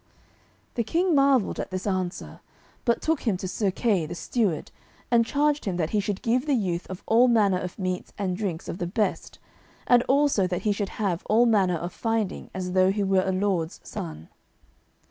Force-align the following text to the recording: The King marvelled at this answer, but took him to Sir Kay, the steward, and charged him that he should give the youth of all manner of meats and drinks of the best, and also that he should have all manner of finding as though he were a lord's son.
The 0.73 0.83
King 0.83 1.13
marvelled 1.13 1.59
at 1.59 1.69
this 1.69 1.85
answer, 1.85 2.39
but 2.85 3.03
took 3.03 3.21
him 3.27 3.37
to 3.37 3.47
Sir 3.47 3.69
Kay, 3.69 4.07
the 4.07 4.15
steward, 4.15 4.71
and 5.11 5.23
charged 5.27 5.65
him 5.65 5.77
that 5.77 5.91
he 5.91 5.99
should 5.99 6.23
give 6.23 6.47
the 6.47 6.55
youth 6.55 6.87
of 6.89 7.03
all 7.05 7.27
manner 7.27 7.59
of 7.59 7.77
meats 7.77 8.11
and 8.17 8.35
drinks 8.35 8.67
of 8.67 8.79
the 8.79 8.87
best, 8.87 9.37
and 9.85 10.01
also 10.07 10.47
that 10.47 10.63
he 10.63 10.71
should 10.71 10.89
have 10.97 11.21
all 11.29 11.45
manner 11.45 11.77
of 11.77 11.93
finding 11.93 12.49
as 12.51 12.71
though 12.71 12.89
he 12.91 13.03
were 13.03 13.21
a 13.23 13.31
lord's 13.31 13.79
son. 13.83 14.29